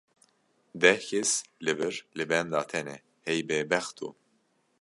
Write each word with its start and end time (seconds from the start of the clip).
Deh 0.85 1.01
kes 1.09 1.31
li 1.65 1.73
vir 1.83 1.95
li 2.17 2.25
benda 2.31 2.61
te 2.71 2.81
ne 2.87 2.97
hey 3.25 3.39
bêbexto. 3.49 4.07